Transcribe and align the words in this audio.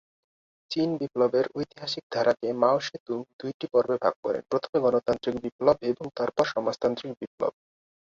চীন 0.71 0.89
বিপ্লবের 0.99 1.45
ঐতিহাসিক 1.57 2.03
ধারাকে 2.11 2.47
মাও 2.61 2.77
সে 2.79 2.97
তুং 3.07 3.19
দুইটি 3.39 3.65
পর্বে 3.73 3.95
ভাগ 4.03 4.13
করেন, 4.23 4.43
প্রথমে 4.51 4.77
গণতান্ত্রিক 4.85 5.35
বিপ্লব 5.43 5.77
এবং 5.91 6.05
তারপরে 6.17 6.47
সমাজতান্ত্রিক 6.53 7.11
বিপ্লব। 7.19 7.53